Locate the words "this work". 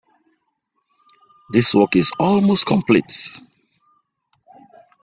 1.53-1.95